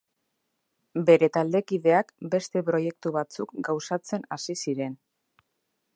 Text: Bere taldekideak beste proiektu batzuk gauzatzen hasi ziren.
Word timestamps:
Bere 1.09 1.27
taldekideak 1.35 2.09
beste 2.35 2.65
proiektu 2.71 3.13
batzuk 3.19 3.55
gauzatzen 3.69 4.29
hasi 4.37 4.61
ziren. 4.65 5.01